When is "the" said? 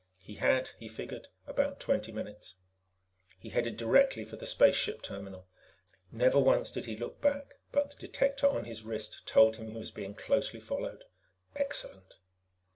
4.35-4.47, 7.91-7.97